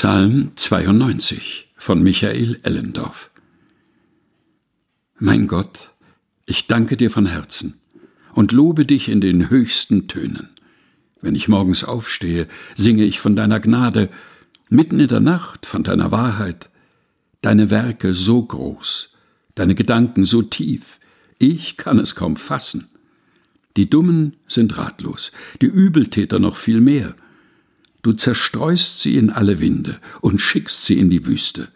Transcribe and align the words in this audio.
Psalm 0.00 0.52
92 0.54 1.72
von 1.76 2.00
Michael 2.04 2.60
Ellendorf 2.62 3.32
Mein 5.18 5.48
Gott, 5.48 5.90
ich 6.46 6.68
danke 6.68 6.96
dir 6.96 7.10
von 7.10 7.26
Herzen 7.26 7.80
und 8.32 8.52
lobe 8.52 8.86
dich 8.86 9.08
in 9.08 9.20
den 9.20 9.50
höchsten 9.50 10.06
Tönen. 10.06 10.50
Wenn 11.20 11.34
ich 11.34 11.48
morgens 11.48 11.82
aufstehe, 11.82 12.46
singe 12.76 13.02
ich 13.02 13.18
von 13.18 13.34
deiner 13.34 13.58
Gnade, 13.58 14.08
mitten 14.68 15.00
in 15.00 15.08
der 15.08 15.18
Nacht 15.18 15.66
von 15.66 15.82
deiner 15.82 16.12
Wahrheit, 16.12 16.70
deine 17.40 17.68
Werke 17.72 18.14
so 18.14 18.40
groß, 18.44 19.16
deine 19.56 19.74
Gedanken 19.74 20.24
so 20.24 20.42
tief, 20.42 21.00
ich 21.40 21.76
kann 21.76 21.98
es 21.98 22.14
kaum 22.14 22.36
fassen. 22.36 22.86
Die 23.76 23.90
Dummen 23.90 24.36
sind 24.46 24.78
ratlos, 24.78 25.32
die 25.60 25.66
Übeltäter 25.66 26.38
noch 26.38 26.54
viel 26.54 26.78
mehr. 26.78 27.16
Du 28.08 28.14
zerstreust 28.14 29.00
sie 29.00 29.18
in 29.18 29.28
alle 29.28 29.60
Winde 29.60 30.00
und 30.22 30.40
schickst 30.40 30.86
sie 30.86 30.98
in 30.98 31.10
die 31.10 31.26
Wüste. 31.26 31.68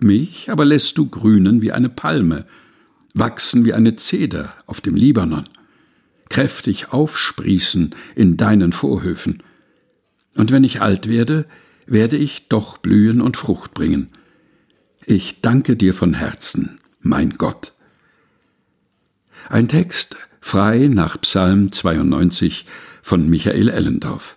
Mich 0.00 0.50
aber 0.50 0.64
lässt 0.64 0.98
du 0.98 1.08
grünen 1.08 1.62
wie 1.62 1.70
eine 1.70 1.88
Palme, 1.88 2.44
wachsen 3.12 3.64
wie 3.64 3.72
eine 3.72 3.94
Zeder 3.94 4.52
auf 4.66 4.80
dem 4.80 4.96
Libanon, 4.96 5.44
kräftig 6.28 6.92
aufsprießen 6.92 7.94
in 8.16 8.36
deinen 8.36 8.72
Vorhöfen. 8.72 9.44
Und 10.34 10.50
wenn 10.50 10.64
ich 10.64 10.82
alt 10.82 11.08
werde, 11.08 11.46
werde 11.86 12.16
ich 12.16 12.48
doch 12.48 12.78
blühen 12.78 13.20
und 13.20 13.36
Frucht 13.36 13.74
bringen. 13.74 14.08
Ich 15.06 15.40
danke 15.40 15.76
dir 15.76 15.94
von 15.94 16.14
Herzen, 16.14 16.80
mein 17.00 17.30
Gott. 17.38 17.74
Ein 19.48 19.68
Text 19.68 20.16
frei 20.40 20.88
nach 20.88 21.20
Psalm 21.20 21.70
92 21.70 22.66
von 23.02 23.30
Michael 23.30 23.68
Ellendorf, 23.68 24.36